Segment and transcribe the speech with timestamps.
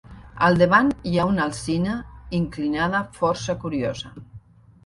[0.45, 1.99] Al davant hi ha una alzina
[2.39, 4.15] inclinada força curiosa.